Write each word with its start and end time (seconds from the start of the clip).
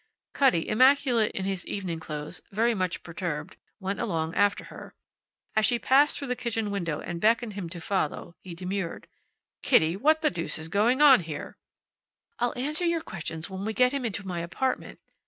Cutty, 0.33 0.67
immaculate 0.67 1.31
in 1.33 1.45
his 1.45 1.63
evening 1.67 1.99
clothes, 1.99 2.41
very 2.51 2.73
much 2.73 3.03
perturbed, 3.03 3.57
went 3.79 3.99
along 3.99 4.33
after 4.33 4.63
her. 4.63 4.95
As 5.55 5.63
she 5.63 5.77
passed 5.77 6.17
through 6.17 6.29
the 6.29 6.35
kitchen 6.35 6.71
window 6.71 6.99
and 7.01 7.21
beckoned 7.21 7.53
him 7.53 7.69
to 7.69 7.79
follow 7.79 8.33
he 8.41 8.55
demurred. 8.55 9.07
"Kitty, 9.61 9.95
what 9.95 10.21
the 10.23 10.31
deuce 10.31 10.57
is 10.57 10.69
going 10.69 11.03
on 11.03 11.19
here?" 11.19 11.55
"I'll 12.39 12.57
answer 12.57 12.83
your 12.83 13.01
questions 13.01 13.47
when 13.47 13.63
we 13.63 13.73
get 13.73 13.91
him 13.93 14.03
into 14.03 14.25
my 14.25 14.39
apartment. 14.39 14.99